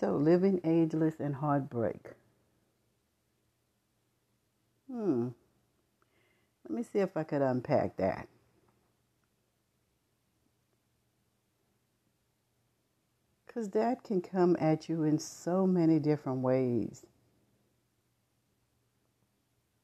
[0.00, 2.12] So, living ageless and heartbreak.
[4.90, 5.28] Hmm.
[6.64, 8.26] Let me see if I could unpack that.
[13.46, 17.04] Because that can come at you in so many different ways.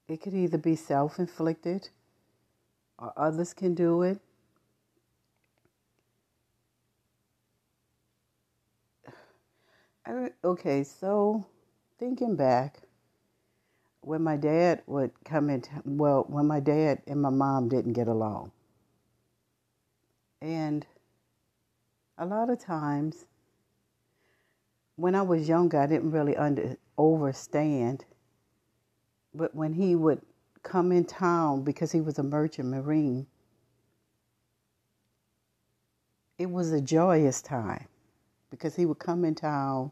[0.09, 1.91] It could either be self inflicted
[2.98, 4.19] or others can do it.
[10.45, 11.45] Okay, so
[11.98, 12.78] thinking back,
[14.02, 18.06] when my dad would come in, well, when my dad and my mom didn't get
[18.06, 18.52] along.
[20.41, 20.87] And
[22.19, 23.27] a lot of times,
[24.95, 28.04] when I was younger, I didn't really under, understand.
[29.34, 30.23] But when he would
[30.62, 33.27] come in town because he was a merchant marine,
[36.38, 37.88] it was a joyous time
[38.56, 39.91] because he would come in town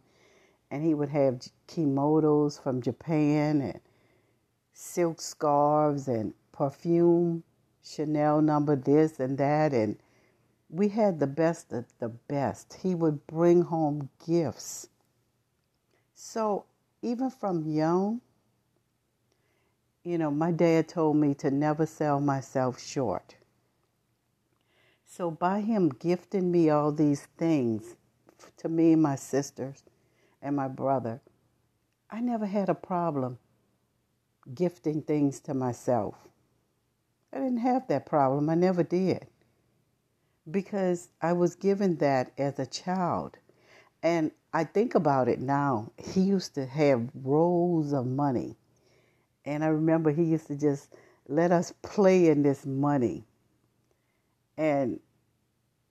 [0.70, 3.80] and he would have kimonos from Japan and
[4.72, 7.44] silk scarves and perfume,
[7.84, 9.74] Chanel number this and that.
[9.74, 9.96] And
[10.70, 12.78] we had the best of the best.
[12.82, 14.88] He would bring home gifts.
[16.14, 16.64] So
[17.02, 18.22] even from young,
[20.02, 23.36] you know, my dad told me to never sell myself short.
[25.06, 27.96] So by him gifting me all these things
[28.58, 29.84] to me my sisters
[30.42, 31.20] and my brother,
[32.10, 33.38] I never had a problem
[34.52, 36.14] gifting things to myself.
[37.32, 38.50] I didn't have that problem.
[38.50, 39.26] I never did.
[40.50, 43.38] Because I was given that as a child.
[44.02, 45.90] And I think about it now.
[45.96, 48.56] He used to have rolls of money.
[49.44, 50.90] And I remember he used to just
[51.28, 53.24] let us play in this money.
[54.56, 55.00] And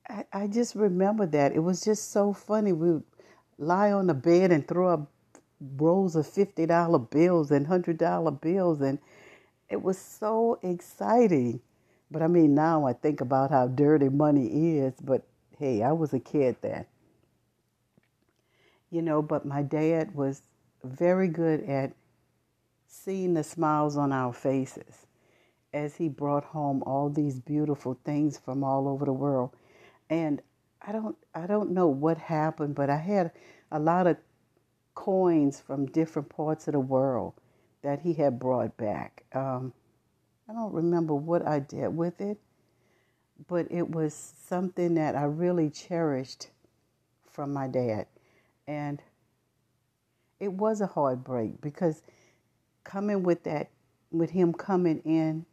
[0.10, 1.54] I, just remember that.
[1.54, 2.74] It was just so funny.
[2.74, 3.04] We would
[3.58, 5.10] lie on the bed and throw up
[5.78, 8.82] rolls of $50 bills and $100 bills.
[8.82, 9.00] And
[9.70, 11.62] it was so exciting.
[12.12, 14.94] But I mean, now I think about how dirty money is.
[15.02, 15.24] But
[15.58, 16.86] hey, I was a kid then.
[18.92, 20.42] You know, but my dad was
[20.84, 21.94] very good at
[22.88, 25.08] seeing the smiles on our faces
[25.74, 29.52] as he brought home all these beautiful things from all over the world.
[30.10, 30.42] And
[30.82, 33.32] I don't I don't know what happened, but I had
[33.72, 34.18] a lot of
[34.96, 37.34] coins from different parts of the world
[37.82, 39.24] that he had brought back.
[39.34, 39.74] Um,
[40.48, 42.38] I don't remember what I did with it,
[43.48, 46.50] but it was something that I really cherished
[47.32, 48.08] from my dad.
[48.68, 49.02] And
[50.40, 52.02] it was a heartbreak because
[52.84, 53.70] coming with that,
[54.12, 55.46] with him coming in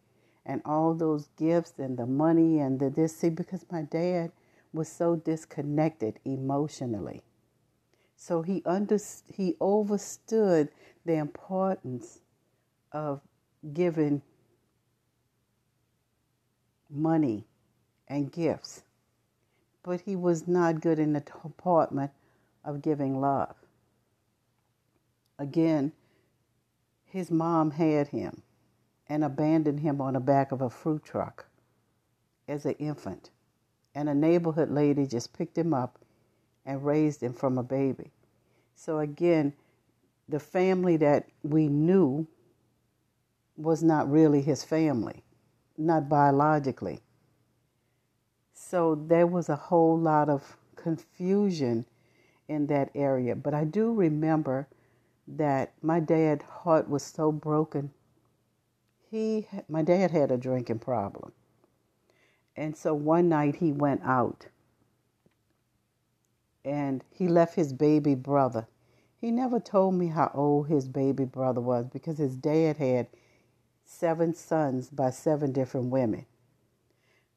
[0.45, 4.33] and all those gifts and the money and the this, see, because my dad
[4.73, 7.23] was so disconnected emotionally.
[8.17, 8.99] So he under,
[9.33, 10.69] he overstood
[11.05, 12.21] the importance
[12.93, 13.21] of
[13.73, 14.23] giving
[16.91, 17.47] money
[18.09, 18.83] and gifts,
[19.83, 22.11] but he was not good in the department
[22.65, 23.55] of giving love.
[25.39, 25.93] Again,
[27.05, 28.43] his mom had him
[29.09, 31.47] and abandoned him on the back of a fruit truck
[32.47, 33.31] as an infant,
[33.95, 35.99] and a neighborhood lady just picked him up
[36.65, 38.11] and raised him from a baby.
[38.75, 39.53] So again,
[40.29, 42.27] the family that we knew
[43.57, 45.23] was not really his family,
[45.77, 47.01] not biologically.
[48.55, 51.85] So there was a whole lot of confusion
[52.49, 53.35] in that area.
[53.35, 54.69] But I do remember
[55.27, 57.91] that my dad's heart was so broken.
[59.11, 61.33] He, my dad had a drinking problem.
[62.57, 64.47] And so one night he went out
[66.65, 68.67] and he left his baby brother.
[69.17, 73.09] He never told me how old his baby brother was because his dad had
[73.85, 76.27] seven sons by seven different women.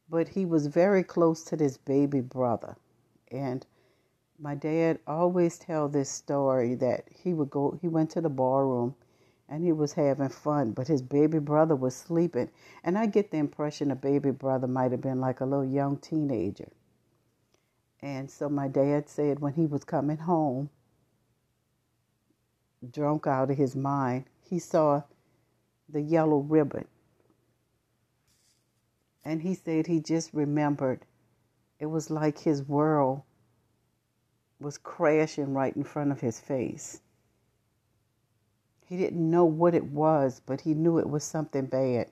[0.08, 2.76] But he was very close to this baby brother.
[3.30, 3.66] And
[4.38, 8.94] my dad always tell this story that he would go he went to the barroom
[9.48, 12.50] and he was having fun, but his baby brother was sleeping.
[12.82, 15.98] And I get the impression the baby brother might have been like a little young
[15.98, 16.70] teenager.
[18.00, 20.70] And so my dad said when he was coming home,
[22.90, 25.02] drunk out of his mind, he saw
[25.88, 26.86] the yellow ribbon.
[29.24, 31.06] And he said he just remembered
[31.78, 33.22] it was like his world
[34.60, 37.00] was crashing right in front of his face.
[38.86, 42.10] He didn't know what it was, but he knew it was something bad.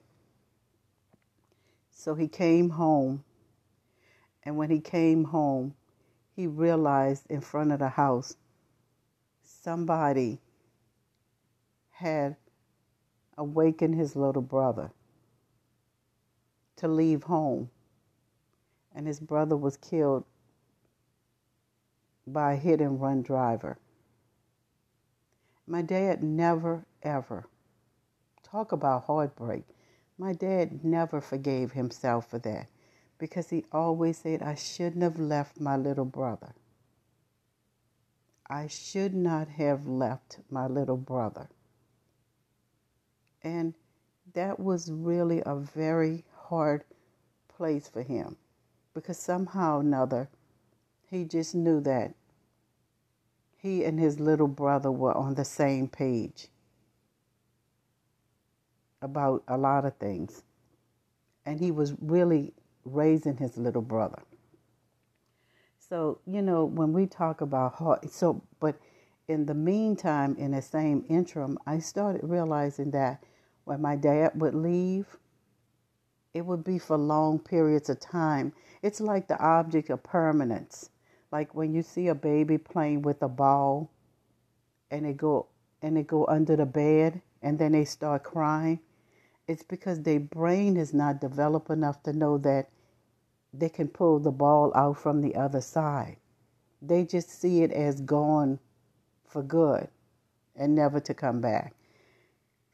[1.91, 3.25] So he came home.
[4.45, 5.75] And when he came home,
[6.35, 8.37] he realized in front of the house
[9.43, 10.41] somebody
[11.91, 12.37] had
[13.39, 14.91] awakened his little brother
[16.77, 17.71] to leave home,
[18.95, 20.25] and his brother was killed
[22.27, 23.79] by a hit and run driver.
[25.67, 27.47] My dad never, ever,
[28.43, 29.65] talk about heartbreak.
[30.19, 32.69] My dad never forgave himself for that
[33.19, 36.55] because he always said, I shouldn't have left my little brother.
[38.49, 41.49] I should not have left my little brother.
[43.43, 43.75] And
[44.35, 46.85] that was really a very hard
[47.49, 48.37] place for him
[48.95, 50.29] because somehow or another
[51.09, 52.15] he just knew that
[53.63, 56.49] he and his little brother were on the same page
[59.01, 60.43] about a lot of things.
[61.47, 62.53] And he was really
[62.85, 64.23] raising his little brother.
[65.79, 68.77] So, you know, when we talk about heart, so, but
[69.29, 73.23] in the meantime, in the same interim, I started realizing that
[73.65, 75.07] when my dad would leave,
[76.35, 78.53] it would be for long periods of time.
[78.83, 80.91] It's like the object of permanence.
[81.33, 83.91] Like when you see a baby playing with a ball
[84.91, 85.49] and they go
[85.83, 88.81] and they go under the bed and then they start crying,
[89.49, 92.71] it's because their brain is not developed enough to know that
[93.55, 96.17] they can pull the ball out from the other side.
[96.83, 98.61] They just see it as gone
[99.27, 99.89] for good
[100.57, 101.75] and never to come back.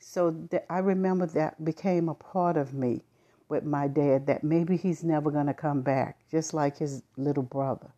[0.01, 3.03] So th- I remember that became a part of me
[3.49, 7.43] with my dad that maybe he's never going to come back, just like his little
[7.43, 7.91] brother.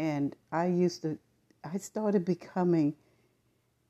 [0.00, 1.18] And I used to,
[1.62, 2.94] I started becoming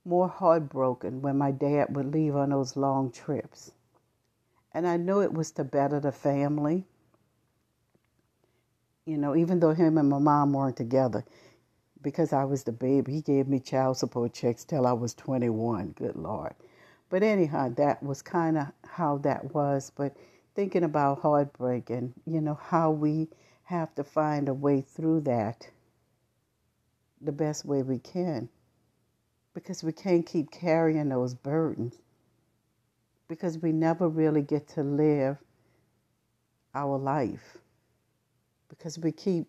[0.04, 3.70] more heartbroken when my dad would leave on those long trips.
[4.74, 6.84] And I knew it was to better the family.
[9.06, 11.24] You know, even though him and my mom weren't together,
[12.02, 15.90] because I was the baby, he gave me child support checks till I was 21.
[15.90, 16.54] Good Lord.
[17.08, 19.92] But anyhow, that was kind of how that was.
[19.94, 20.16] But
[20.56, 23.28] thinking about heartbreak and, you know, how we
[23.62, 25.70] have to find a way through that
[27.20, 28.48] the best way we can
[29.54, 31.98] because we can't keep carrying those burdens
[33.28, 35.36] because we never really get to live
[36.74, 37.58] our life
[38.68, 39.46] because we keep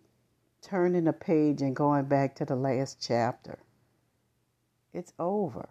[0.62, 3.58] turning a page and going back to the last chapter.
[4.92, 5.68] It's over.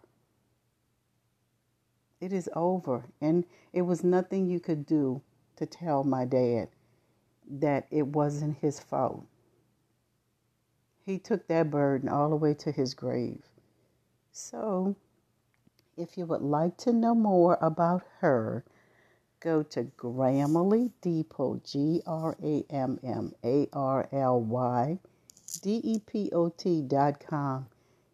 [2.19, 3.05] It is over.
[3.21, 5.21] And it was nothing you could do
[5.57, 6.69] to tell my dad
[7.49, 9.25] that it wasn't his fault.
[11.05, 13.43] He took that burden all the way to his grave.
[14.31, 14.95] So,
[15.97, 18.63] if you would like to know more about her,
[19.39, 24.99] go to Grammarly Depot, G R A M M A R L Y
[25.61, 27.67] D E P O T dot com.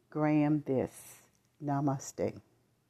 [0.09, 1.21] Graham this.
[1.63, 2.41] Namaste.